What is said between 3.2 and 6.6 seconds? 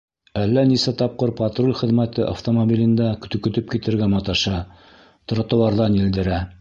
төкөтөп китергә маташа, тротуарҙан елдерә.